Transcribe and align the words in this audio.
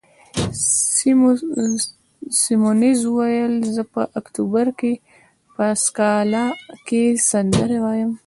سیمونز 2.41 2.99
وویل: 3.07 3.53
زه 3.75 3.83
په 3.93 4.01
اکتوبر 4.19 4.65
کې 4.79 4.93
په 5.55 5.65
سکالا 5.83 6.45
کې 6.87 7.03
سندرې 7.29 7.79
وایم. 7.81 8.11